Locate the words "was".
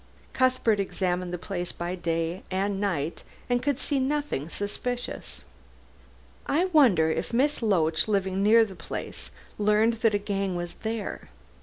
10.55-10.73